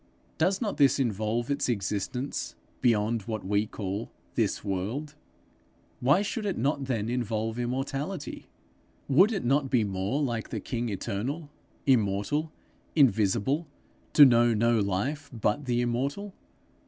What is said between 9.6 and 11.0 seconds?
be more like the king